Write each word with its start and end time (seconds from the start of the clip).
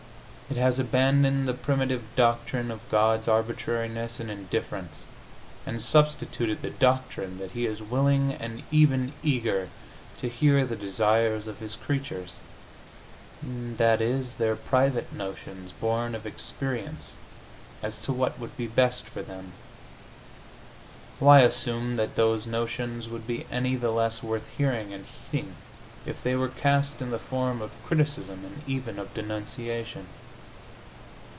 It 0.49 0.57
has 0.57 0.79
abandoned 0.79 1.47
the 1.47 1.53
primitive 1.53 2.03
doctrine 2.17 2.71
of 2.71 2.81
God's 2.91 3.29
arbitrariness 3.29 4.19
and 4.19 4.29
indifference, 4.29 5.05
and 5.65 5.81
substituted 5.81 6.61
the 6.61 6.71
doctrine 6.71 7.37
that 7.37 7.51
He 7.51 7.65
is 7.65 7.81
willing, 7.81 8.33
and 8.33 8.61
even 8.69 9.13
eager, 9.23 9.69
to 10.19 10.27
hear 10.27 10.65
the 10.65 10.75
desires 10.75 11.47
of 11.47 11.59
His 11.59 11.77
creatures 11.77 12.39
i. 13.41 13.47
e., 13.95 14.21
their 14.37 14.57
private 14.57 15.13
notions, 15.13 15.71
born 15.71 16.13
of 16.13 16.25
experience, 16.25 17.15
as 17.81 18.01
to 18.01 18.11
what 18.11 18.37
would 18.37 18.57
be 18.57 18.67
best 18.67 19.05
for 19.07 19.21
them. 19.21 19.53
Why 21.19 21.43
assume 21.43 21.95
that 21.95 22.17
those 22.17 22.45
notions 22.45 23.07
would 23.07 23.25
be 23.25 23.45
any 23.49 23.77
the 23.77 23.91
less 23.91 24.21
worth 24.21 24.49
hearing 24.57 24.91
and 24.93 25.05
heeding 25.31 25.55
if 26.05 26.21
they 26.21 26.35
were 26.35 26.49
cast 26.49 27.01
in 27.01 27.09
the 27.09 27.19
form 27.19 27.61
of 27.61 27.71
criticism, 27.85 28.43
and 28.43 28.63
even 28.69 28.99
of 28.99 29.13
denunciation? 29.13 30.07